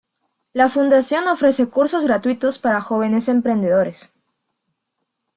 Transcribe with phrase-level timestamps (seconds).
[0.53, 4.11] La fundación ofrece cursos gratuitos para jóvenes emprendedores.